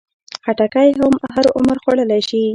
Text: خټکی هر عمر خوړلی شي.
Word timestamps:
خټکی 0.43 0.89
هر 1.33 1.45
عمر 1.57 1.77
خوړلی 1.83 2.19
شي. 2.29 2.41